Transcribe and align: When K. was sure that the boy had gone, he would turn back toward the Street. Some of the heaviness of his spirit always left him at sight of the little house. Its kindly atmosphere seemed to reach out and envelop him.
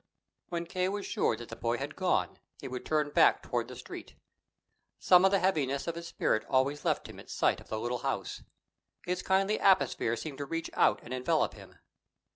When 0.49 0.65
K. 0.65 0.89
was 0.89 1.05
sure 1.05 1.35
that 1.35 1.49
the 1.49 1.55
boy 1.55 1.77
had 1.77 1.95
gone, 1.95 2.39
he 2.59 2.67
would 2.67 2.87
turn 2.87 3.11
back 3.11 3.43
toward 3.43 3.67
the 3.67 3.75
Street. 3.75 4.15
Some 4.97 5.23
of 5.23 5.29
the 5.29 5.37
heaviness 5.37 5.85
of 5.85 5.93
his 5.93 6.07
spirit 6.07 6.43
always 6.49 6.83
left 6.83 7.05
him 7.07 7.19
at 7.19 7.29
sight 7.29 7.61
of 7.61 7.67
the 7.69 7.79
little 7.79 7.99
house. 7.99 8.41
Its 9.05 9.21
kindly 9.21 9.59
atmosphere 9.59 10.15
seemed 10.15 10.39
to 10.39 10.45
reach 10.47 10.71
out 10.73 11.01
and 11.03 11.13
envelop 11.13 11.53
him. 11.53 11.77